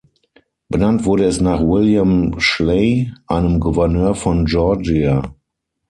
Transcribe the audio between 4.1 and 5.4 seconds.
von Georgia.